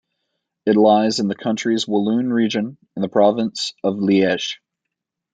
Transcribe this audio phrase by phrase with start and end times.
[0.65, 4.59] It lies in the country's Walloon Region and Province of Liege.